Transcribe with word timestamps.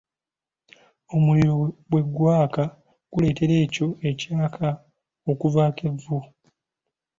Omuliro 1.15 1.55
bwe 1.89 2.01
gwaka 2.15 2.63
guleetera 3.11 3.55
ekyo 3.63 3.87
ekyaka 4.09 4.69
okuvaako 5.31 5.81
evvu. 5.89 6.19